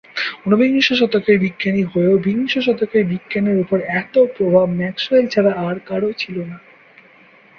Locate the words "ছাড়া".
5.27-5.51